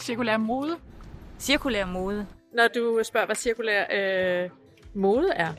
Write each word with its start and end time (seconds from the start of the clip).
Cirkulær 0.00 0.36
mode. 0.36 0.76
Cirkulær 1.38 1.86
mode. 1.86 2.26
Når 2.54 2.68
du 2.74 3.00
spørger, 3.04 3.26
hvad 3.26 3.36
cirkulær 3.36 3.84
øh, 3.92 4.50
mode 4.94 5.32
er? 5.32 5.52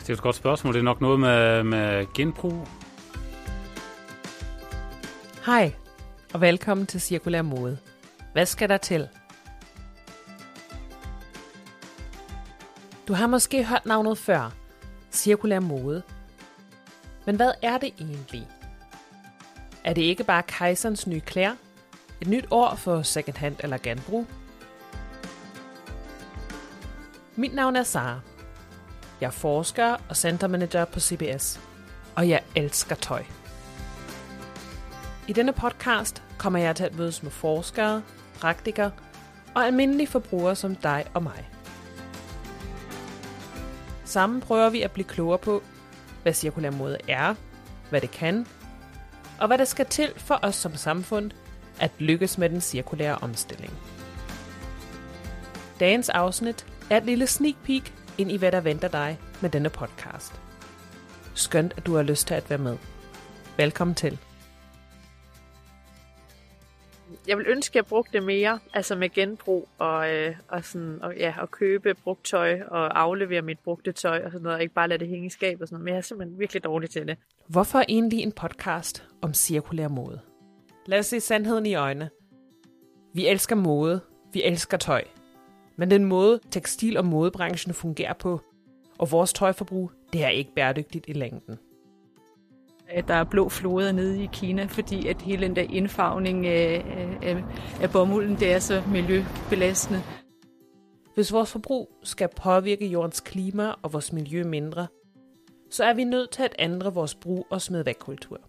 Det 0.00 0.10
er 0.10 0.14
et 0.14 0.22
godt 0.22 0.36
spørgsmål. 0.36 0.74
Det 0.74 0.80
er 0.80 0.84
nok 0.84 1.00
noget 1.00 1.20
med, 1.20 1.62
med 1.62 2.06
genbrug. 2.14 2.68
Hej, 5.46 5.72
og 6.34 6.40
velkommen 6.40 6.86
til 6.86 7.00
Cirkulær 7.00 7.42
Mode. 7.42 7.78
Hvad 8.32 8.46
skal 8.46 8.68
der 8.68 8.76
til? 8.76 9.08
Du 13.08 13.12
har 13.12 13.26
måske 13.26 13.64
hørt 13.64 13.86
navnet 13.86 14.18
før, 14.18 14.54
cirkulær 15.12 15.60
mode. 15.60 16.02
Men 17.26 17.36
hvad 17.36 17.52
er 17.62 17.78
det 17.78 17.94
egentlig? 17.98 18.48
Er 19.84 19.94
det 19.94 20.02
ikke 20.02 20.24
bare 20.24 20.42
kejserens 20.42 21.06
nye 21.06 21.20
klæder? 21.20 21.54
Et 22.20 22.28
nyt 22.28 22.46
år 22.50 22.74
for 22.74 23.02
secondhand 23.02 23.56
eller 23.60 23.78
genbrug? 23.78 24.26
Mit 27.36 27.54
navn 27.54 27.76
er 27.76 27.82
Sara. 27.82 28.20
Jeg 29.20 29.26
er 29.26 29.30
forsker 29.30 29.96
og 30.08 30.16
centermanager 30.16 30.84
på 30.84 31.00
CBS, 31.00 31.60
og 32.14 32.28
jeg 32.28 32.42
elsker 32.56 32.94
tøj. 32.94 33.24
I 35.28 35.32
denne 35.32 35.52
podcast 35.52 36.22
kommer 36.38 36.58
jeg 36.58 36.76
til 36.76 36.84
at 36.84 36.94
mødes 36.94 37.22
med 37.22 37.30
forskere, 37.30 38.02
praktikere 38.40 38.90
og 39.54 39.66
almindelige 39.66 40.06
forbrugere 40.06 40.56
som 40.56 40.76
dig 40.76 41.04
og 41.14 41.22
mig. 41.22 41.50
Sammen 44.04 44.40
prøver 44.40 44.70
vi 44.70 44.82
at 44.82 44.90
blive 44.90 45.08
klogere 45.08 45.38
på, 45.38 45.62
hvad 46.22 46.32
cirkulær 46.32 46.70
mode 46.70 46.98
er, 47.08 47.34
hvad 47.90 48.00
det 48.00 48.10
kan, 48.10 48.46
og 49.40 49.46
hvad 49.46 49.58
der 49.58 49.64
skal 49.64 49.86
til 49.86 50.12
for 50.16 50.38
os 50.42 50.54
som 50.54 50.76
samfund 50.76 51.30
at 51.80 51.90
lykkes 51.98 52.38
med 52.38 52.48
den 52.48 52.60
cirkulære 52.60 53.14
omstilling. 53.14 53.72
Dagens 55.80 56.08
afsnit 56.08 56.66
er 56.90 56.96
et 56.96 57.04
lille 57.04 57.26
sneak 57.26 57.54
peek 57.64 57.94
ind 58.18 58.30
i, 58.30 58.36
hvad 58.36 58.52
der 58.52 58.60
venter 58.60 58.88
dig 58.88 59.18
med 59.42 59.50
denne 59.50 59.70
podcast. 59.70 60.40
Skønt, 61.34 61.74
at 61.76 61.86
du 61.86 61.94
har 61.94 62.02
lyst 62.02 62.26
til 62.26 62.34
at 62.34 62.50
være 62.50 62.58
med. 62.58 62.76
Velkommen 63.56 63.94
til. 63.94 64.18
Jeg 67.26 67.38
vil 67.38 67.46
ønske, 67.48 67.72
at 67.72 67.76
jeg 67.76 67.86
brugte 67.86 68.12
det 68.12 68.22
mere, 68.22 68.58
altså 68.74 68.96
med 68.96 69.10
genbrug 69.10 69.68
og, 69.78 70.14
øh, 70.14 70.36
og, 70.48 70.64
sådan, 70.64 70.98
og, 71.02 71.16
ja, 71.16 71.34
og 71.40 71.50
købe 71.50 71.94
brugt 71.94 72.24
tøj 72.24 72.60
og 72.68 73.00
aflevere 73.00 73.42
mit 73.42 73.58
brugte 73.58 73.92
tøj 73.92 74.22
og 74.24 74.30
sådan 74.30 74.42
noget, 74.42 74.56
og 74.56 74.62
ikke 74.62 74.74
bare 74.74 74.88
lade 74.88 74.98
det 74.98 75.08
hænge 75.08 75.26
i 75.26 75.30
skab 75.30 75.60
og 75.60 75.68
sådan 75.68 75.74
noget, 75.74 75.84
men 75.84 75.92
jeg 75.92 75.98
er 75.98 76.02
simpelthen 76.02 76.38
virkelig 76.38 76.64
dårlig 76.64 76.90
til 76.90 77.06
det. 77.06 77.18
Hvorfor 77.48 77.82
egentlig 77.88 78.18
en 78.18 78.32
podcast 78.32 79.04
om 79.22 79.34
cirkulær 79.34 79.88
mode? 79.88 80.20
Lad 80.86 80.98
os 80.98 81.06
se 81.06 81.20
sandheden 81.20 81.66
i 81.66 81.74
øjnene. 81.74 82.10
Vi 83.12 83.26
elsker 83.26 83.56
mode, 83.56 84.00
vi 84.32 84.42
elsker 84.42 84.76
tøj. 84.76 85.04
Men 85.76 85.90
den 85.90 86.04
måde, 86.04 86.40
tekstil- 86.50 86.96
og 86.96 87.04
modebranchen 87.04 87.74
fungerer 87.74 88.12
på, 88.12 88.40
og 88.98 89.12
vores 89.12 89.32
tøjforbrug, 89.32 89.90
det 90.12 90.24
er 90.24 90.28
ikke 90.28 90.54
bæredygtigt 90.54 91.04
i 91.08 91.12
længden. 91.12 91.58
At 92.88 93.08
der 93.08 93.14
er 93.14 93.24
blå 93.24 93.48
floder 93.48 93.92
nede 93.92 94.22
i 94.22 94.28
Kina, 94.32 94.64
fordi 94.64 95.08
at 95.08 95.22
hele 95.22 95.46
den 95.46 95.56
der 95.56 95.62
indfarvning 95.62 96.46
af, 96.46 96.84
af, 97.22 97.44
af 97.82 97.90
bomulden, 97.90 98.36
det 98.36 98.52
er 98.52 98.58
så 98.58 98.82
miljøbelastende. 98.88 100.02
Hvis 101.14 101.32
vores 101.32 101.52
forbrug 101.52 101.90
skal 102.02 102.28
påvirke 102.36 102.86
jordens 102.86 103.20
klima 103.20 103.74
og 103.82 103.92
vores 103.92 104.12
miljø 104.12 104.44
mindre, 104.44 104.86
så 105.70 105.84
er 105.84 105.94
vi 105.94 106.04
nødt 106.04 106.30
til 106.30 106.42
at 106.42 106.54
ændre 106.58 106.94
vores 106.94 107.14
brug- 107.14 107.46
og 107.50 107.62
smid 107.62 107.84
væk 107.84 107.96
kultur. 107.98 108.40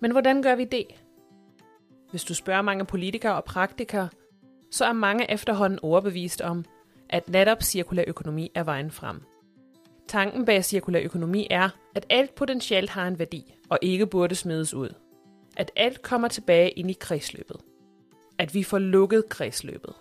Men 0.00 0.10
hvordan 0.10 0.42
gør 0.42 0.54
vi 0.54 0.64
det? 0.64 0.86
Hvis 2.12 2.24
du 2.24 2.34
spørger 2.34 2.62
mange 2.62 2.84
politikere 2.84 3.34
og 3.34 3.44
praktikere, 3.44 4.08
så 4.70 4.84
er 4.84 4.92
mange 4.92 5.30
efterhånden 5.30 5.78
overbevist 5.82 6.40
om, 6.40 6.64
at 7.08 7.28
netop 7.28 7.62
cirkulær 7.62 8.04
økonomi 8.06 8.50
er 8.54 8.64
vejen 8.64 8.90
frem. 8.90 9.22
Tanken 10.08 10.44
bag 10.44 10.64
cirkulær 10.64 11.00
økonomi 11.00 11.46
er, 11.50 11.68
at 11.94 12.06
alt 12.10 12.34
potentielt 12.34 12.90
har 12.90 13.06
en 13.06 13.18
værdi, 13.18 13.54
og 13.70 13.78
ikke 13.82 14.06
burde 14.06 14.34
smides 14.34 14.74
ud. 14.74 14.94
At 15.56 15.70
alt 15.76 16.02
kommer 16.02 16.28
tilbage 16.28 16.70
ind 16.70 16.90
i 16.90 16.96
kredsløbet. 17.00 17.56
At 18.38 18.54
vi 18.54 18.62
får 18.62 18.78
lukket 18.78 19.28
kredsløbet. 19.28 19.94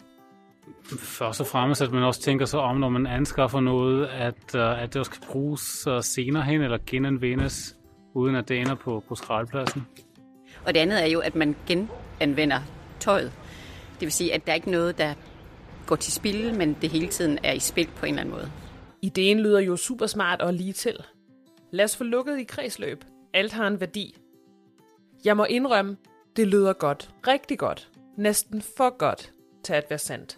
Først 1.00 1.42
og 1.42 1.48
fremmest, 1.48 1.82
at 1.82 1.92
man 1.92 2.04
også 2.04 2.22
tænker 2.22 2.46
sig 2.46 2.60
om, 2.60 2.78
når 2.78 2.90
man 2.90 3.08
anskaffer 3.08 3.60
noget, 3.60 4.08
at, 4.08 4.56
øh, 4.56 4.84
at 4.84 4.94
det 4.94 5.00
også 5.00 5.12
kan 5.12 5.22
bruges 5.32 5.88
øh, 5.88 6.04
senere 6.04 6.44
hen 6.44 6.62
eller 6.62 6.78
genanvendes, 6.88 7.76
uden 8.14 8.36
at 8.36 8.50
det 8.50 8.60
ender 8.60 8.76
på, 8.76 9.04
på 9.08 9.16
skraldpladsen. 9.16 9.88
Og 10.66 10.74
det 10.74 10.80
andet 10.80 11.04
er 11.04 11.08
jo, 11.08 11.20
at 11.20 11.36
man 11.36 11.56
genanvender 11.68 12.60
tøjet. 13.00 13.32
Det 13.94 14.06
vil 14.06 14.12
sige, 14.12 14.34
at 14.34 14.46
der 14.46 14.52
er 14.52 14.56
ikke 14.56 14.72
noget, 14.72 14.98
der 14.98 15.14
går 15.88 15.96
til 15.96 16.14
spil, 16.14 16.54
men 16.58 16.78
det 16.82 16.90
hele 16.90 17.08
tiden 17.08 17.40
er 17.44 17.54
i 17.54 17.60
spil 17.60 17.90
på 17.96 18.06
en 18.06 18.14
eller 18.14 18.22
anden 18.22 18.36
måde. 18.36 18.52
Ideen 19.02 19.40
lyder 19.40 19.60
jo 19.60 19.78
super 19.78 20.08
smart 20.08 20.42
og 20.42 20.54
lige 20.54 20.74
til. 20.74 20.96
Lad 21.72 21.86
os 21.86 21.98
få 21.98 22.04
lukket 22.04 22.40
i 22.40 22.44
kredsløb. 22.44 23.06
Alt 23.34 23.54
har 23.54 23.68
en 23.68 23.80
værdi. 23.80 24.18
Jeg 25.26 25.38
må 25.38 25.44
indrømme, 25.44 25.98
det 26.36 26.48
lyder 26.48 26.74
godt. 26.74 27.10
Rigtig 27.28 27.60
godt. 27.60 27.90
Næsten 28.18 28.62
for 28.78 28.98
godt 28.98 29.32
til 29.64 29.74
at 29.74 29.86
være 29.90 30.00
sandt. 30.00 30.38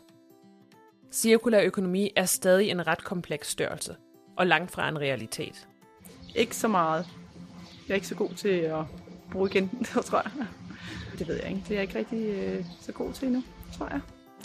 Cirkulær 1.12 1.62
økonomi 1.62 2.12
er 2.16 2.26
stadig 2.26 2.70
en 2.70 2.88
ret 2.88 3.04
kompleks 3.04 3.50
størrelse, 3.50 3.96
og 4.38 4.48
langt 4.48 4.72
fra 4.72 4.90
en 4.90 5.00
realitet. 5.00 5.68
Ikke 6.36 6.56
så 6.56 6.68
meget. 6.68 7.08
Jeg 7.88 7.94
er 7.94 7.96
ikke 7.96 8.08
så 8.08 8.16
god 8.16 8.30
til 8.30 8.50
at 8.50 8.86
bruge 9.32 9.50
igen, 9.50 9.86
tror 10.06 10.22
jeg. 10.26 10.46
Det 11.20 11.28
ved 11.28 11.36
jeg 11.36 11.50
ikke. 11.50 11.64
Det 11.68 11.72
er 11.72 11.76
jeg 11.76 11.82
ikke 11.82 12.00
rigtig 12.00 12.26
øh, 12.28 12.66
så 12.82 12.92
god 12.92 13.14
til 13.14 13.26
endnu, 13.26 13.44
tror 13.78 13.88
jeg. 13.92 14.00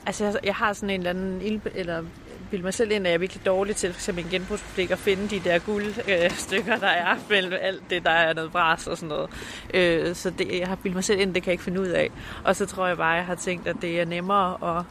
Altså, 0.07 0.25
jeg, 0.25 0.35
jeg 0.45 0.55
har 0.55 0.73
sådan 0.73 0.91
en 0.91 1.01
eller 1.01 1.11
anden, 1.11 1.41
ildbe- 1.41 1.79
eller 1.79 2.05
bilde 2.51 2.65
mig 2.65 2.75
selv 2.75 2.91
ind, 2.91 3.07
at 3.07 3.11
jeg 3.11 3.15
er 3.15 3.19
virkelig 3.19 3.47
dårlig 3.47 3.77
til, 3.77 3.93
for 3.93 3.99
eksempel 3.99 4.25
en 4.25 4.31
genbrugsbutik, 4.31 4.91
at 4.91 4.99
finde 4.99 5.29
de 5.29 5.41
der 5.41 5.59
guldstykker, 5.59 6.75
øh, 6.75 6.81
der 6.87 6.87
er 6.87 7.17
mellem 7.31 7.53
alt 7.61 7.83
det, 7.91 8.05
der 8.05 8.11
er 8.11 8.33
noget 8.33 8.53
bras 8.53 8.87
og 8.87 8.97
sådan 8.97 9.09
noget. 9.09 9.31
Øh, 9.75 10.15
så 10.15 10.31
det, 10.31 10.59
jeg 10.59 10.69
har 10.69 10.77
bildet 10.77 10.95
mig 10.95 11.05
selv 11.05 11.21
ind, 11.21 11.35
det 11.35 11.43
kan 11.43 11.51
jeg 11.51 11.55
ikke 11.55 11.65
finde 11.65 11.81
ud 11.81 11.87
af. 11.87 12.11
Og 12.45 12.57
så 12.57 12.67
tror 12.67 12.87
jeg 12.87 12.97
bare, 12.97 13.13
jeg 13.13 13.27
har 13.27 13.35
tænkt, 13.35 13.69
at 13.69 13.77
det 13.83 14.01
er 14.01 14.05
nemmere, 14.05 14.57
og 14.57 14.85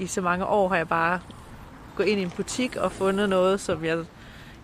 i 0.00 0.06
så 0.06 0.20
mange 0.20 0.46
år 0.46 0.68
har 0.68 0.76
jeg 0.76 0.88
bare 0.88 1.20
gået 1.96 2.06
ind 2.06 2.20
i 2.20 2.22
en 2.22 2.30
butik 2.30 2.76
og 2.76 2.92
fundet 2.92 3.28
noget, 3.28 3.60
som 3.60 3.84
jeg, 3.84 3.98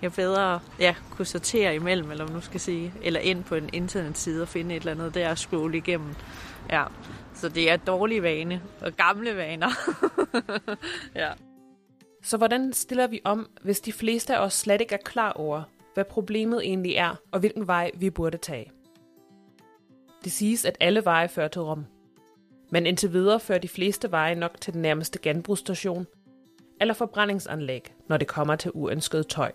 jeg 0.04 0.12
bedre 0.12 0.60
ja, 0.78 0.94
kunne 1.10 1.26
sortere 1.26 1.74
imellem, 1.74 2.10
eller 2.10 2.24
man 2.24 2.34
nu 2.34 2.40
skal 2.40 2.60
sige, 2.60 2.92
eller 3.02 3.20
ind 3.20 3.44
på 3.44 3.54
en 3.54 3.70
internetside 3.72 4.42
og 4.42 4.48
finde 4.48 4.76
et 4.76 4.80
eller 4.80 4.92
andet 4.92 5.14
der 5.14 5.30
og 5.30 5.38
scrolle 5.38 5.76
igennem. 5.76 6.14
Ja, 6.70 6.84
så 7.34 7.48
det 7.48 7.70
er 7.70 7.76
dårlige 7.76 8.22
vane 8.22 8.62
og 8.80 8.92
gamle 8.92 9.36
vaner. 9.36 9.70
ja. 11.22 11.32
Så 12.22 12.36
hvordan 12.36 12.72
stiller 12.72 13.06
vi 13.06 13.20
om, 13.24 13.48
hvis 13.62 13.80
de 13.80 13.92
fleste 13.92 14.36
af 14.36 14.44
os 14.44 14.54
slet 14.54 14.80
ikke 14.80 14.94
er 14.94 15.04
klar 15.04 15.32
over, 15.32 15.62
hvad 15.94 16.04
problemet 16.04 16.60
egentlig 16.64 16.94
er, 16.94 17.14
og 17.32 17.40
hvilken 17.40 17.66
vej 17.66 17.90
vi 17.94 18.10
burde 18.10 18.38
tage? 18.38 18.72
Det 20.24 20.32
siges, 20.32 20.64
at 20.64 20.76
alle 20.80 21.04
veje 21.04 21.28
fører 21.28 21.48
til 21.48 21.62
Rom. 21.62 21.84
Men 22.70 22.86
indtil 22.86 23.12
videre 23.12 23.40
fører 23.40 23.58
de 23.58 23.68
fleste 23.68 24.10
veje 24.10 24.34
nok 24.34 24.60
til 24.60 24.72
den 24.72 24.82
nærmeste 24.82 25.18
genbrugsstation 25.18 26.06
eller 26.80 26.94
forbrændingsanlæg, 26.94 27.94
når 28.08 28.16
det 28.16 28.28
kommer 28.28 28.56
til 28.56 28.70
uønsket 28.74 29.26
tøj. 29.26 29.52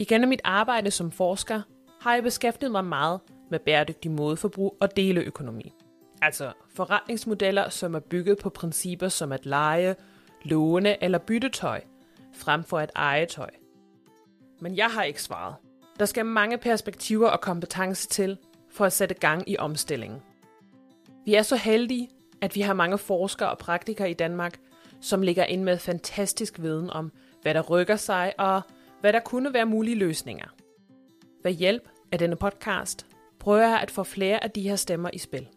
Igennem 0.00 0.28
mit 0.28 0.40
arbejde 0.44 0.90
som 0.90 1.10
forsker 1.10 1.62
har 2.00 2.14
jeg 2.14 2.22
beskæftiget 2.22 2.72
mig 2.72 2.84
meget 2.84 3.20
med 3.50 3.58
bæredygtig 3.58 4.10
modeforbrug 4.10 4.76
og 4.80 4.96
deleøkonomi. 4.96 5.74
Altså 6.22 6.52
forretningsmodeller, 6.74 7.68
som 7.68 7.94
er 7.94 8.00
bygget 8.00 8.38
på 8.38 8.50
principper 8.50 9.08
som 9.08 9.32
at 9.32 9.46
lege, 9.46 9.96
låne 10.44 11.04
eller 11.04 11.18
bytte 11.18 11.48
tøj, 11.48 11.80
frem 12.34 12.64
for 12.64 12.78
at 12.78 12.90
eje 12.96 13.26
tøj. 13.26 13.50
Men 14.60 14.76
jeg 14.76 14.86
har 14.86 15.02
ikke 15.02 15.22
svaret. 15.22 15.54
Der 15.98 16.04
skal 16.04 16.26
mange 16.26 16.58
perspektiver 16.58 17.28
og 17.28 17.40
kompetence 17.40 18.08
til 18.08 18.38
for 18.70 18.84
at 18.84 18.92
sætte 18.92 19.14
gang 19.14 19.50
i 19.50 19.56
omstillingen. 19.56 20.20
Vi 21.24 21.34
er 21.34 21.42
så 21.42 21.56
heldige, 21.56 22.08
at 22.40 22.54
vi 22.54 22.60
har 22.60 22.74
mange 22.74 22.98
forskere 22.98 23.50
og 23.50 23.58
praktikere 23.58 24.10
i 24.10 24.14
Danmark, 24.14 24.58
som 25.00 25.22
ligger 25.22 25.44
ind 25.44 25.62
med 25.62 25.78
fantastisk 25.78 26.62
viden 26.62 26.90
om, 26.90 27.12
hvad 27.42 27.54
der 27.54 27.60
rykker 27.60 27.96
sig 27.96 28.32
og 28.38 28.62
hvad 29.00 29.12
der 29.12 29.20
kunne 29.20 29.54
være 29.54 29.66
mulige 29.66 29.96
løsninger. 29.96 30.46
Ved 31.44 31.52
hjælp 31.52 31.88
af 32.12 32.18
denne 32.18 32.36
podcast 32.36 33.06
prøver 33.38 33.68
jeg 33.68 33.80
at 33.80 33.90
få 33.90 34.02
flere 34.02 34.44
af 34.44 34.50
de 34.50 34.62
her 34.62 34.76
stemmer 34.76 35.10
i 35.12 35.18
spil. 35.18 35.48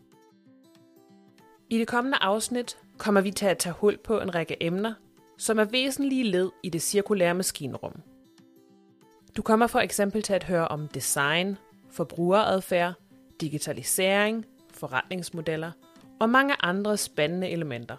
I 1.70 1.78
det 1.78 1.88
kommende 1.88 2.18
afsnit 2.22 2.78
kommer 2.98 3.22
vi 3.22 3.32
til 3.32 3.46
at 3.46 3.58
tage 3.58 3.74
hul 3.74 3.98
på 3.98 4.20
en 4.20 4.36
række 4.36 4.64
emner, 4.64 4.94
som 5.38 5.60
er 5.60 5.64
væsentlige 5.64 6.24
led 6.24 6.52
i 6.64 6.70
det 6.70 6.82
cirkulære 6.82 7.34
maskinrum. 7.34 8.02
Du 9.38 9.42
kommer 9.42 9.68
for 9.68 9.80
eksempel 9.80 10.22
til 10.22 10.34
at 10.34 10.44
høre 10.44 10.68
om 10.68 10.88
design, 10.88 11.58
forbrugeradfærd, 11.92 12.94
digitalisering, 13.42 14.46
forretningsmodeller 14.74 15.72
og 16.20 16.30
mange 16.30 16.56
andre 16.60 16.98
spændende 16.98 17.50
elementer. 17.50 17.98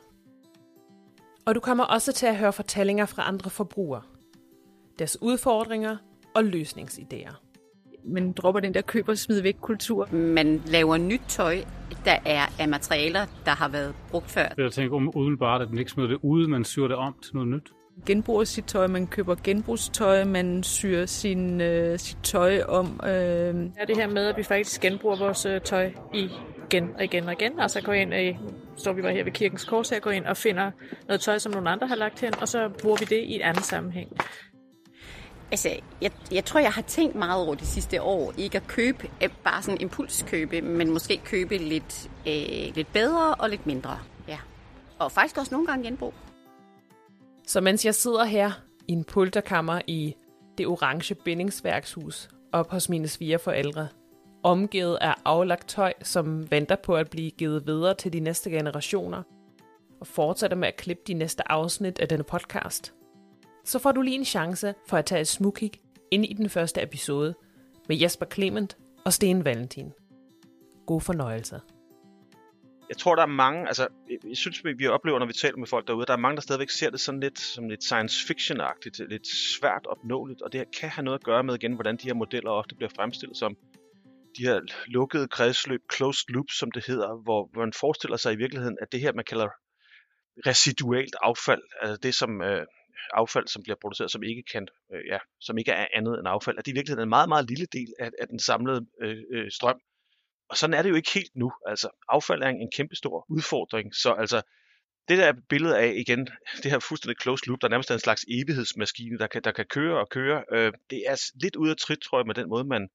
Og 1.47 1.55
du 1.55 1.61
kommer 1.61 1.85
også 1.85 2.12
til 2.12 2.26
at 2.26 2.37
høre 2.37 2.52
fortællinger 2.52 3.06
fra 3.06 3.29
andre 3.29 3.50
forbrugere, 3.50 4.02
deres 4.99 5.23
udfordringer 5.23 5.96
og 6.35 6.43
løsningsidéer. 6.43 7.35
man 8.05 8.32
dropper 8.32 8.61
den 8.61 8.75
der 8.75 8.81
køb 8.81 9.08
og 9.08 9.19
smid 9.19 9.41
væk 9.41 9.56
kultur. 9.61 10.08
Man 10.12 10.62
laver 10.67 10.96
nyt 10.96 11.20
tøj, 11.29 11.56
der 12.05 12.17
er 12.26 12.46
af 12.58 12.69
materialer, 12.69 13.26
der 13.44 13.50
har 13.50 13.69
været 13.69 13.94
brugt 14.11 14.31
før. 14.31 14.46
Jeg 14.58 14.73
tænker 14.73 14.96
um, 14.96 15.11
umiddelbart, 15.14 15.62
at 15.62 15.70
man 15.70 15.79
ikke 15.79 15.91
smider 15.91 16.08
det 16.08 16.19
ud, 16.23 16.46
man 16.46 16.64
syr 16.64 16.88
det 16.88 16.96
om 16.96 17.14
til 17.23 17.35
noget 17.35 17.49
nyt. 17.49 17.73
Genbruger 18.06 18.44
sit 18.44 18.64
tøj, 18.64 18.87
man 18.87 19.06
køber 19.06 19.35
genbrugstøj, 19.44 20.25
man 20.25 20.62
syr 20.62 21.06
sin, 21.06 21.61
øh, 21.61 21.99
sit 21.99 22.19
tøj 22.23 22.62
om. 22.69 23.00
Øh. 23.05 23.11
Ja, 23.11 23.85
det 23.87 23.97
her 23.97 24.06
med, 24.06 24.26
at 24.26 24.37
vi 24.37 24.43
faktisk 24.43 24.81
genbruger 24.81 25.17
vores 25.17 25.47
øh, 25.47 25.61
tøj 25.61 25.93
i 26.14 26.29
igen 26.70 26.90
og 26.97 27.05
igen 27.05 27.25
og 27.25 27.32
igen. 27.32 27.61
Altså 27.61 27.81
går 27.81 27.93
ind, 27.93 28.14
øh, 28.14 28.35
står 28.76 28.93
vi 28.93 29.02
bare 29.02 29.12
her 29.12 29.25
ved 29.25 29.32
kirkens 29.32 29.64
kors 29.64 29.90
her, 29.90 30.00
går 30.00 30.11
ind 30.11 30.25
og 30.25 30.37
finder 30.37 30.70
noget 31.08 31.20
tøj, 31.20 31.38
som 31.38 31.52
nogle 31.52 31.70
andre 31.70 31.87
har 31.87 31.97
lagt 31.97 32.20
hen, 32.20 32.32
og 32.40 32.49
så 32.49 32.69
bruger 32.82 32.97
vi 32.97 33.05
det 33.05 33.23
i 33.23 33.37
et 33.37 33.43
andet 33.43 33.64
sammenhæng. 33.64 34.08
Altså, 35.55 35.69
jeg, 36.01 36.11
jeg 36.33 36.45
tror, 36.45 36.61
jeg 36.61 36.73
har 36.73 36.83
tænkt 36.83 37.15
meget 37.15 37.47
over 37.47 37.55
det 37.55 37.67
sidste 37.67 38.03
år. 38.03 38.33
Ikke 38.39 38.56
at 38.56 38.67
købe, 38.67 39.11
bare 39.45 39.62
sådan 39.62 39.81
impulskøbe, 39.81 40.61
men 40.61 40.91
måske 40.91 41.21
købe 41.25 41.56
lidt, 41.56 42.11
øh, 42.27 42.75
lidt 42.75 42.93
bedre 42.93 43.35
og 43.35 43.51
lidt 43.51 43.67
mindre. 43.67 43.99
Ja. 44.29 44.39
Og 44.99 45.12
faktisk 45.12 45.39
også 45.39 45.55
nogle 45.55 45.67
gange 45.67 45.85
genbrug. 45.85 46.15
Så 47.47 47.61
mens 47.61 47.85
jeg 47.85 47.95
sidder 47.95 48.25
her 48.25 48.53
i 48.89 48.93
en 48.93 49.05
pulterkammer 49.05 49.81
i 49.87 50.15
det 50.59 50.67
orange 50.67 51.15
bindingsværkshus 51.15 52.29
op 52.53 52.71
hos 52.71 52.89
mine 52.89 53.09
svigerforældre, 53.09 53.89
omgivet 54.43 54.99
af 55.00 55.15
aflagt 55.25 55.69
tøj, 55.69 55.93
som 56.03 56.50
venter 56.50 56.77
på 56.77 56.97
at 56.97 57.11
blive 57.11 57.31
givet 57.31 57.67
videre 57.67 57.95
til 57.95 58.12
de 58.12 58.21
næste 58.21 58.50
generationer, 58.50 59.23
og 60.00 60.07
fortsætter 60.07 60.57
med 60.57 60.69
at 60.69 60.77
klippe 60.77 61.03
de 61.07 61.15
næste 61.15 61.53
afsnit 61.53 61.99
af 61.99 62.09
denne 62.09 62.25
podcast, 62.25 62.95
så 63.64 63.78
får 63.78 63.93
du 63.93 64.02
lige 64.02 64.16
en 64.16 64.25
chance 64.25 64.75
for 64.88 64.96
at 64.96 65.05
tage 65.05 65.20
et 65.20 65.28
smukkig 65.28 65.72
ind 66.11 66.25
i 66.26 66.32
den 66.32 66.50
første 66.50 66.82
episode 66.82 67.34
med 67.88 67.96
Jesper 67.96 68.26
Clement 68.26 68.76
og 69.05 69.12
Sten 69.12 69.44
Valentin. 69.44 69.93
God 70.87 71.00
fornøjelse. 71.00 71.61
Jeg 72.88 72.96
tror, 72.96 73.14
der 73.14 73.22
er 73.22 73.26
mange, 73.26 73.66
altså, 73.66 73.88
jeg 74.28 74.37
synes, 74.37 74.64
vi 74.64 74.87
oplever, 74.87 75.19
når 75.19 75.26
vi 75.26 75.32
taler 75.32 75.56
med 75.56 75.66
folk 75.66 75.87
derude, 75.87 76.06
der 76.06 76.12
er 76.12 76.16
mange, 76.16 76.37
der 76.37 76.43
stadigvæk 76.43 76.70
ser 76.70 76.90
det 76.90 77.00
sådan 77.00 77.20
lidt 77.20 77.38
som 77.38 77.69
lidt 77.69 77.84
science 77.84 78.26
fiction-agtigt, 78.26 79.08
lidt 79.08 79.26
svært 79.58 79.87
opnåeligt, 79.87 80.43
og 80.43 80.52
det 80.52 80.64
kan 80.81 80.88
have 80.88 81.05
noget 81.05 81.19
at 81.19 81.25
gøre 81.25 81.43
med 81.44 81.55
igen, 81.55 81.75
hvordan 81.75 81.96
de 81.96 82.06
her 82.06 82.14
modeller 82.14 82.50
ofte 82.50 82.75
bliver 82.75 82.90
fremstillet 82.96 83.37
som 83.37 83.56
de 84.38 84.43
her 84.46 84.61
lukkede 84.87 85.28
kredsløb, 85.28 85.81
closed 85.94 86.28
loop, 86.28 86.46
som 86.58 86.70
det 86.70 86.87
hedder, 86.87 87.22
hvor 87.22 87.50
man 87.56 87.72
forestiller 87.72 88.16
sig 88.16 88.32
i 88.32 88.37
virkeligheden, 88.37 88.78
at 88.81 88.93
det 88.93 89.00
her, 89.00 89.12
man 89.12 89.25
kalder 89.25 89.49
residualt 90.46 91.16
affald, 91.22 91.62
altså 91.82 91.96
det 91.96 92.14
som 92.14 92.43
øh, 92.43 92.66
affald, 93.14 93.49
som 93.49 93.62
bliver 93.62 93.76
produceret, 93.81 94.11
som 94.11 94.23
ikke 94.23 94.43
kan, 94.52 94.69
øh, 94.94 95.00
ja, 95.12 95.19
som 95.41 95.58
ikke 95.58 95.73
er 95.73 95.87
andet 95.94 96.19
end 96.19 96.29
affald, 96.29 96.58
at 96.58 96.67
det 96.67 96.73
i 96.73 96.75
virkeligheden 96.75 97.00
er 97.00 97.02
en 97.02 97.17
meget, 97.19 97.29
meget 97.29 97.49
lille 97.49 97.67
del 97.73 97.88
af, 97.99 98.11
af 98.20 98.29
den 98.29 98.38
samlede 98.38 98.87
øh, 99.02 99.17
øh, 99.32 99.50
strøm. 99.50 99.81
Og 100.49 100.56
sådan 100.56 100.75
er 100.75 100.82
det 100.82 100.91
jo 100.91 100.94
ikke 100.94 101.14
helt 101.14 101.37
nu. 101.37 101.52
Altså, 101.67 101.88
affald 102.08 102.43
er 102.43 102.49
en 102.49 102.70
kæmpestor 102.76 103.26
udfordring, 103.29 103.94
så 103.94 104.12
altså, 104.12 104.43
det 105.08 105.19
der 105.19 105.32
billede 105.49 105.79
af, 105.79 105.93
igen, 105.96 106.29
det 106.62 106.70
her 106.70 106.79
fuldstændig 106.79 107.23
closed 107.23 107.46
loop, 107.46 107.62
der 107.62 107.69
nærmest 107.69 107.91
er 107.91 107.94
en 107.94 108.00
slags 108.00 108.25
evighedsmaskine, 108.29 109.19
der 109.19 109.26
kan, 109.26 109.43
der 109.43 109.52
kan 109.52 109.64
køre 109.64 110.00
og 110.00 110.08
køre, 110.08 110.44
øh, 110.52 110.73
det 110.90 111.02
er 111.06 111.32
lidt 111.43 111.56
ude 111.56 111.70
af 111.70 111.76
trit, 111.76 111.99
tror 111.99 112.19
jeg, 112.19 112.26
med 112.26 112.35
den 112.35 112.49
måde, 112.49 112.64
man 112.64 112.88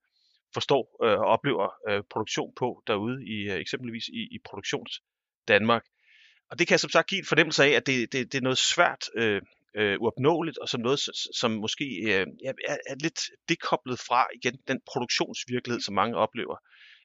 forstår 0.53 1.05
øh, 1.05 1.19
og 1.19 1.25
oplever 1.25 1.69
øh, 1.89 2.03
produktion 2.11 2.53
på 2.57 2.83
derude, 2.87 3.25
i 3.25 3.51
øh, 3.51 3.59
eksempelvis 3.59 4.07
i, 4.07 4.21
i 4.31 4.37
produktions 4.45 5.01
Danmark. 5.47 5.83
Og 6.51 6.59
det 6.59 6.67
kan 6.67 6.79
som 6.79 6.89
sagt 6.89 7.09
give 7.09 7.19
en 7.19 7.25
fornemmelse 7.25 7.63
af, 7.63 7.69
at 7.69 7.87
det, 7.87 8.13
det, 8.13 8.31
det 8.31 8.37
er 8.37 8.41
noget 8.41 8.57
svært 8.57 9.03
øh, 9.15 9.41
øh, 9.77 9.97
uopnåeligt, 10.01 10.57
og 10.57 10.69
som 10.69 10.81
noget, 10.81 10.99
som 11.35 11.51
måske 11.51 11.85
øh, 11.85 12.27
er, 12.45 12.53
er 12.89 12.95
lidt 13.01 13.19
dekoblet 13.49 13.99
fra 13.99 14.27
igen 14.35 14.57
den 14.67 14.79
produktionsvirkelighed, 14.91 15.81
som 15.81 15.95
mange 15.95 16.17
oplever, 16.17 16.57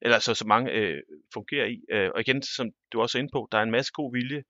eller 0.02 0.14
altså 0.14 0.34
som 0.34 0.48
mange 0.48 0.70
øh, 0.70 1.02
fungerer 1.34 1.66
i. 1.66 1.78
Øh, 1.90 2.10
og 2.14 2.20
igen, 2.20 2.42
som 2.42 2.70
du 2.92 3.00
også 3.00 3.18
er 3.18 3.22
inde 3.22 3.32
på, 3.32 3.48
der 3.52 3.58
er 3.58 3.62
en 3.62 3.70
masse 3.70 3.92
god 3.92 4.12
vilje 4.12 4.42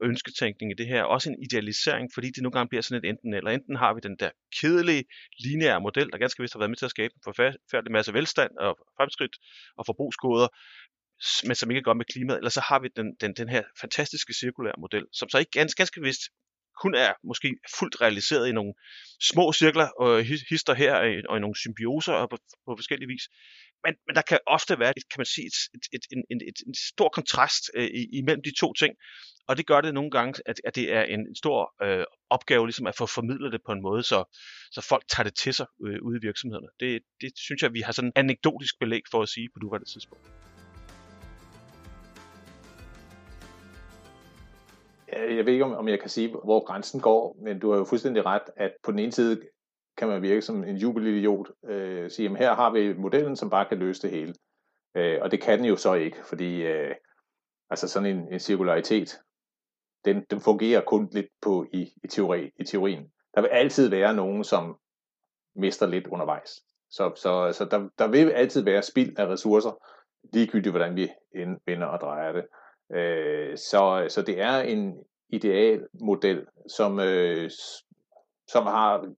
og 0.00 0.06
ønsketænkning 0.08 0.72
i 0.72 0.74
det 0.74 0.86
her, 0.86 1.02
også 1.02 1.30
en 1.30 1.42
idealisering, 1.42 2.10
fordi 2.14 2.26
det 2.26 2.42
nogle 2.42 2.52
gange 2.52 2.68
bliver 2.68 2.82
sådan 2.82 3.04
et 3.04 3.08
enten 3.08 3.34
eller. 3.34 3.50
Enten 3.50 3.76
har 3.76 3.94
vi 3.94 4.00
den 4.00 4.16
der 4.16 4.30
kedelige, 4.60 5.04
lineære 5.38 5.80
model, 5.80 6.10
der 6.10 6.18
ganske 6.18 6.42
vist 6.42 6.54
har 6.54 6.60
været 6.60 6.70
med 6.70 6.76
til 6.76 6.84
at 6.84 6.90
skabe 6.90 7.14
en 7.16 7.22
forfærdelig 7.24 7.92
masse 7.92 8.14
velstand 8.14 8.50
og 8.56 8.78
fremskridt 8.96 9.36
og 9.76 9.86
forbrugsgoder, 9.86 10.48
men 11.46 11.54
som 11.54 11.70
ikke 11.70 11.78
er 11.78 11.82
godt 11.82 11.96
med 11.96 12.04
klimaet, 12.12 12.38
eller 12.38 12.50
så 12.50 12.60
har 12.60 12.78
vi 12.78 12.88
den, 12.96 13.16
den, 13.20 13.34
den 13.34 13.48
her 13.48 13.62
fantastiske 13.80 14.34
cirkulære 14.34 14.74
model, 14.78 15.04
som 15.12 15.28
så 15.28 15.38
ikke 15.38 15.50
ganske, 15.50 15.76
ganske 15.80 16.00
vist 16.00 16.22
kun 16.82 16.94
er 16.94 17.12
måske 17.24 17.48
fuldt 17.78 18.00
realiseret 18.00 18.48
i 18.48 18.52
nogle 18.52 18.74
små 19.30 19.52
cirkler 19.52 19.88
og 19.88 20.24
hister 20.50 20.74
her 20.74 21.00
øh, 21.00 21.22
og 21.28 21.36
i 21.36 21.40
nogle 21.40 21.56
symbioser 21.56 22.12
og 22.12 22.30
på, 22.30 22.36
på 22.66 22.76
forskellige 22.78 23.08
vis. 23.08 23.24
Men, 23.84 23.94
men 24.06 24.14
der 24.16 24.22
kan 24.22 24.38
ofte 24.46 24.78
være, 24.78 24.92
kan 24.94 25.18
man 25.22 25.26
sige, 25.34 25.46
et, 25.46 25.58
et, 25.74 25.84
et, 25.94 26.22
en, 26.30 26.40
et, 26.48 26.58
en 26.66 26.74
stor 26.74 27.08
kontrast 27.08 27.64
øh, 27.74 27.88
imellem 28.12 28.42
de 28.42 28.52
to 28.60 28.72
ting, 28.72 28.94
og 29.48 29.56
det 29.56 29.66
gør 29.66 29.80
det 29.80 29.94
nogle 29.94 30.10
gange, 30.10 30.42
at, 30.46 30.60
at 30.64 30.74
det 30.74 30.92
er 30.92 31.02
en 31.02 31.36
stor 31.36 31.74
øh, 31.82 32.04
opgave 32.30 32.66
ligesom 32.66 32.86
at 32.86 32.96
få 32.96 33.06
formidlet 33.06 33.52
det 33.52 33.60
på 33.66 33.72
en 33.72 33.82
måde, 33.82 34.02
så, 34.02 34.38
så 34.70 34.80
folk 34.88 35.04
tager 35.08 35.24
det 35.24 35.34
til 35.34 35.54
sig 35.54 35.66
øh, 35.86 35.98
ude 36.02 36.18
i 36.18 36.26
virksomhederne. 36.26 36.68
Det, 36.80 37.02
det 37.20 37.32
synes 37.36 37.62
jeg, 37.62 37.72
vi 37.72 37.80
har 37.80 37.92
sådan 37.92 38.12
anekdotisk 38.16 38.74
belæg 38.80 39.02
for 39.10 39.22
at 39.22 39.28
sige 39.28 39.48
på 39.54 39.58
nuværende 39.62 39.92
tidspunkt. 39.92 40.47
Øh, 45.18 45.36
jeg 45.36 45.46
ved 45.46 45.52
ikke, 45.52 45.64
om 45.64 45.88
jeg 45.88 46.00
kan 46.00 46.08
sige, 46.08 46.28
hvor 46.28 46.64
grænsen 46.64 47.00
går, 47.00 47.36
men 47.42 47.58
du 47.58 47.70
har 47.70 47.78
jo 47.78 47.84
fuldstændig 47.84 48.26
ret, 48.26 48.42
at 48.56 48.72
på 48.82 48.90
den 48.90 48.98
ene 48.98 49.12
side 49.12 49.40
kan 49.96 50.08
man 50.08 50.22
virke 50.22 50.42
som 50.42 50.64
en 50.64 50.76
jubelidiot, 50.76 51.50
øh, 51.68 52.10
sige, 52.10 52.30
at 52.30 52.38
her 52.38 52.54
har 52.54 52.70
vi 52.70 52.94
modellen, 52.94 53.36
som 53.36 53.50
bare 53.50 53.68
kan 53.68 53.78
løse 53.78 54.02
det 54.02 54.10
hele. 54.10 54.34
Øh, 54.96 55.18
og 55.22 55.30
det 55.30 55.42
kan 55.42 55.58
den 55.58 55.66
jo 55.66 55.76
så 55.76 55.94
ikke, 55.94 56.16
fordi 56.24 56.62
øh, 56.62 56.94
altså 57.70 57.88
sådan 57.88 58.16
en, 58.16 58.32
en 58.32 58.40
cirkularitet, 58.40 59.20
den, 60.04 60.24
den 60.30 60.40
fungerer 60.40 60.80
kun 60.80 61.08
lidt 61.12 61.26
på 61.42 61.66
i, 61.72 61.88
i, 62.04 62.08
teori, 62.08 62.50
i 62.60 62.64
teorien. 62.64 63.10
Der 63.34 63.40
vil 63.40 63.48
altid 63.48 63.88
være 63.88 64.14
nogen, 64.14 64.44
som 64.44 64.78
mister 65.56 65.86
lidt 65.86 66.06
undervejs. 66.06 66.50
Så, 66.90 67.12
så, 67.16 67.52
så 67.52 67.64
der, 67.64 67.88
der 67.98 68.08
vil 68.08 68.30
altid 68.30 68.64
være 68.64 68.82
spild 68.82 69.18
af 69.18 69.26
ressourcer, 69.26 69.82
ligegyldigt 70.32 70.72
hvordan 70.72 70.96
vi 70.96 71.08
vender 71.66 71.86
og 71.86 72.00
drejer 72.00 72.32
det. 72.32 72.46
Øh, 72.94 73.56
så, 73.56 74.06
så 74.08 74.22
det 74.22 74.40
er 74.40 74.60
en 74.60 74.94
idealmodel, 75.28 76.46
som, 76.68 77.00
øh, 77.00 77.50
som 78.48 78.66
har 78.66 79.14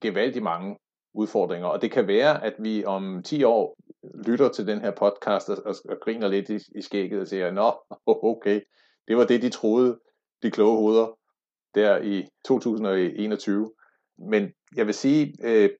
gevaldigt 0.00 0.42
mange 0.42 0.76
udfordringer. 1.14 1.68
Og 1.68 1.82
det 1.82 1.90
kan 1.90 2.06
være, 2.06 2.44
at 2.44 2.54
vi 2.58 2.84
om 2.84 3.22
10 3.22 3.44
år 3.44 3.76
lytter 4.26 4.48
til 4.48 4.66
den 4.66 4.80
her 4.80 4.90
podcast 4.90 5.48
og, 5.48 5.56
og, 5.64 5.74
og 5.88 5.96
griner 6.02 6.28
lidt 6.28 6.48
i, 6.48 6.58
i 6.78 6.82
skægget 6.82 7.20
og 7.20 7.28
siger, 7.28 7.50
nå, 7.50 7.72
okay, 8.30 8.60
det 9.08 9.16
var 9.16 9.24
det, 9.24 9.42
de 9.42 9.50
troede, 9.50 9.98
de 10.42 10.50
kloge 10.50 10.76
hoveder, 10.76 11.18
der 11.74 12.02
i 12.02 12.26
2021. 12.44 13.72
Men 14.18 14.52
jeg 14.76 14.86
vil 14.86 14.94
sige, 14.94 15.34
øh, 15.44 15.70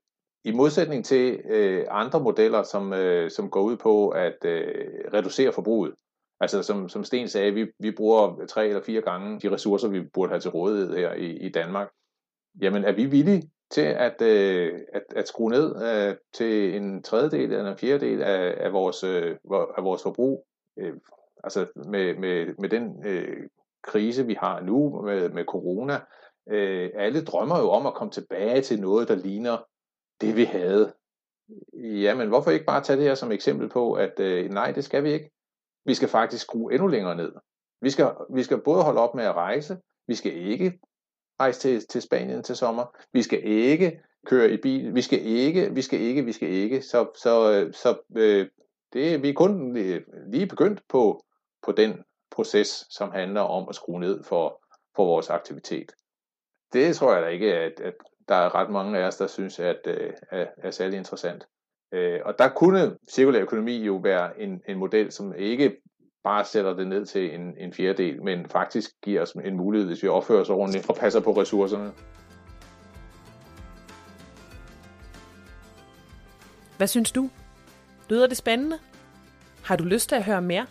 i 0.44 0.52
modsætning 0.52 1.04
til 1.04 1.40
øh, 1.44 1.86
andre 1.90 2.20
modeller, 2.20 2.62
som, 2.62 2.92
øh, 2.92 3.30
som 3.30 3.50
går 3.50 3.62
ud 3.62 3.76
på 3.76 4.08
at 4.08 4.36
øh, 4.44 4.74
reducere 5.14 5.52
forbruget, 5.52 5.94
altså 6.42 6.62
som, 6.62 6.88
som 6.88 7.04
Sten 7.04 7.28
sagde, 7.28 7.54
vi, 7.54 7.66
vi 7.78 7.90
bruger 7.90 8.46
tre 8.46 8.66
eller 8.68 8.82
fire 8.82 9.00
gange 9.00 9.40
de 9.40 9.50
ressourcer, 9.50 9.88
vi 9.88 10.00
burde 10.00 10.30
have 10.30 10.40
til 10.40 10.50
rådighed 10.50 10.96
her 10.96 11.12
i, 11.12 11.46
i 11.46 11.48
Danmark, 11.48 11.90
jamen 12.62 12.84
er 12.84 12.92
vi 12.92 13.04
villige 13.04 13.50
til 13.70 13.80
at, 13.80 14.22
øh, 14.22 14.80
at, 14.92 15.02
at 15.16 15.28
skrue 15.28 15.50
ned 15.50 15.82
øh, 15.82 16.16
til 16.32 16.76
en 16.76 17.02
tredjedel 17.02 17.52
eller 17.52 17.70
en 17.70 17.78
fjerdedel 17.78 18.22
af, 18.22 18.54
af, 18.56 18.72
vores, 18.72 19.04
øh, 19.04 19.36
af 19.52 19.84
vores 19.84 20.02
forbrug, 20.02 20.46
øh, 20.78 20.92
altså 21.44 21.66
med, 21.76 22.16
med, 22.16 22.54
med 22.58 22.68
den 22.68 23.06
øh, 23.06 23.48
krise, 23.82 24.26
vi 24.26 24.34
har 24.34 24.60
nu 24.60 25.02
med, 25.02 25.28
med 25.28 25.44
corona. 25.44 26.00
Øh, 26.50 26.90
alle 26.94 27.24
drømmer 27.24 27.58
jo 27.58 27.70
om 27.70 27.86
at 27.86 27.94
komme 27.94 28.10
tilbage 28.10 28.60
til 28.60 28.80
noget, 28.80 29.08
der 29.08 29.14
ligner 29.14 29.64
det, 30.20 30.36
vi 30.36 30.44
havde. 30.44 30.92
Jamen, 31.74 32.28
hvorfor 32.28 32.50
ikke 32.50 32.64
bare 32.64 32.82
tage 32.82 32.96
det 32.96 33.06
her 33.06 33.14
som 33.14 33.32
eksempel 33.32 33.68
på, 33.68 33.92
at 33.92 34.20
øh, 34.20 34.50
nej, 34.50 34.72
det 34.72 34.84
skal 34.84 35.04
vi 35.04 35.12
ikke. 35.12 35.30
Vi 35.84 35.94
skal 35.94 36.08
faktisk 36.08 36.42
skrue 36.42 36.72
endnu 36.72 36.86
længere 36.88 37.16
ned. 37.16 37.32
Vi 37.80 37.90
skal, 37.90 38.12
vi 38.34 38.42
skal 38.42 38.60
både 38.60 38.82
holde 38.82 39.00
op 39.00 39.14
med 39.14 39.24
at 39.24 39.34
rejse, 39.34 39.78
vi 40.06 40.14
skal 40.14 40.36
ikke 40.36 40.80
rejse 41.40 41.60
til, 41.60 41.86
til 41.86 42.02
Spanien 42.02 42.42
til 42.42 42.56
sommer, 42.56 42.96
vi 43.12 43.22
skal 43.22 43.44
ikke 43.44 44.00
køre 44.26 44.50
i 44.50 44.56
bil, 44.56 44.94
vi 44.94 45.02
skal 45.02 45.26
ikke, 45.26 45.74
vi 45.74 45.82
skal 45.82 46.00
ikke, 46.00 46.24
vi 46.24 46.32
skal 46.32 46.48
ikke. 46.48 46.82
Så, 46.82 47.10
så, 47.22 47.52
øh, 47.52 47.72
så 47.72 47.98
øh, 48.16 48.48
det, 48.92 49.22
vi 49.22 49.28
er 49.28 49.34
kun 49.34 49.76
øh, 49.76 50.00
lige 50.26 50.46
begyndt 50.46 50.80
på, 50.88 51.24
på 51.62 51.72
den 51.72 52.02
proces, 52.30 52.86
som 52.90 53.10
handler 53.10 53.40
om 53.40 53.68
at 53.68 53.74
skrue 53.74 54.00
ned 54.00 54.24
for, 54.24 54.64
for 54.96 55.04
vores 55.04 55.30
aktivitet. 55.30 55.92
Det 56.72 56.96
tror 56.96 57.12
jeg 57.14 57.22
da 57.22 57.28
ikke, 57.28 57.54
at, 57.54 57.80
at 57.80 57.94
der 58.28 58.34
er 58.34 58.54
ret 58.54 58.70
mange 58.70 58.98
af 58.98 59.06
os, 59.06 59.16
der 59.16 59.26
synes, 59.26 59.58
at 59.58 59.86
at, 59.86 59.98
øh, 59.98 60.12
at 60.30 60.48
er 60.56 60.70
særlig 60.70 60.98
interessant. 60.98 61.46
Øh, 61.92 62.20
og 62.24 62.34
der 62.38 62.48
kunne 62.48 62.96
cirkulær 63.10 63.40
økonomi 63.40 63.84
jo 63.84 63.96
være 63.96 64.40
en, 64.40 64.62
en 64.68 64.78
model, 64.78 65.12
som 65.12 65.34
ikke 65.36 65.76
bare 66.24 66.44
sætter 66.44 66.74
det 66.74 66.86
ned 66.86 67.06
til 67.06 67.34
en, 67.34 67.54
en 67.58 67.72
fjerdedel, 67.72 68.22
men 68.22 68.46
faktisk 68.46 68.90
giver 69.02 69.22
os 69.22 69.32
en 69.32 69.56
mulighed, 69.56 69.88
hvis 69.88 70.02
vi 70.02 70.08
opfører 70.08 70.40
os 70.40 70.50
ordentligt 70.50 70.90
og 70.90 70.96
passer 70.96 71.20
på 71.20 71.32
ressourcerne. 71.32 71.92
Hvad 76.76 76.86
synes 76.86 77.12
du? 77.12 77.30
Lyder 78.10 78.26
det 78.26 78.36
spændende? 78.36 78.78
Har 79.64 79.76
du 79.76 79.84
lyst 79.84 80.08
til 80.08 80.16
at 80.16 80.24
høre 80.24 80.42
mere? 80.42 80.66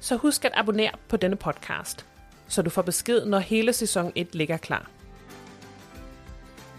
Så 0.00 0.16
husk 0.16 0.44
at 0.44 0.52
abonnere 0.54 0.92
på 1.08 1.16
denne 1.16 1.36
podcast, 1.36 2.06
så 2.48 2.62
du 2.62 2.70
får 2.70 2.82
besked, 2.82 3.24
når 3.24 3.38
hele 3.38 3.72
sæson 3.72 4.12
1 4.14 4.34
ligger 4.34 4.56
klar. 4.56 4.90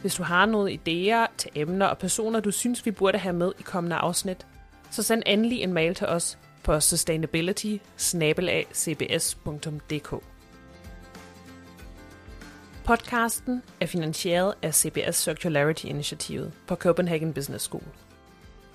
Hvis 0.03 0.15
du 0.15 0.23
har 0.23 0.45
nogle 0.45 0.71
idéer 0.71 1.35
til 1.37 1.51
emner 1.55 1.85
og 1.85 1.97
personer, 1.97 2.39
du 2.39 2.51
synes, 2.51 2.85
vi 2.85 2.91
burde 2.91 3.17
have 3.17 3.35
med 3.35 3.51
i 3.59 3.61
kommende 3.61 3.95
afsnit, 3.95 4.47
så 4.91 5.03
send 5.03 5.23
endelig 5.25 5.61
en 5.61 5.73
mail 5.73 5.95
til 5.95 6.07
os 6.07 6.37
på 6.63 6.79
sustainability 6.79 7.77
Podcasten 12.85 13.63
er 13.81 13.85
finansieret 13.85 14.53
af 14.61 14.75
CBS 14.75 15.15
Circularity 15.15 15.85
Initiativet 15.85 16.53
på 16.67 16.75
Copenhagen 16.75 17.33
Business 17.33 17.65
School. 17.65 17.83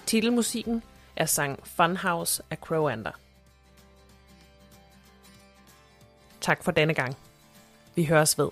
Titelmusikken 0.07 0.83
er 1.17 1.27
sang 1.27 1.67
Funhouse 1.67 2.43
af 2.51 2.57
Crowander. 2.57 3.13
Tak 6.41 6.65
for 6.65 6.73
denne 6.73 6.95
gang. 6.95 7.17
Vi 7.95 8.05
høres 8.05 8.39
ved. 8.39 8.49